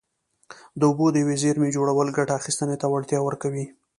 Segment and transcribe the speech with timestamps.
[0.79, 3.65] د اوبو د یوې زېرمې جوړول ګټه اخیستنې ته وړتیا ورکوي.